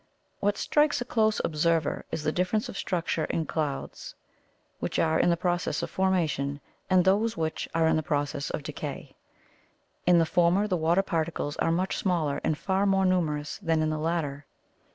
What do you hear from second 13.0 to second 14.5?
numerous than in the latter.